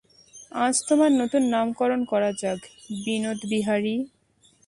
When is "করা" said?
2.05-2.29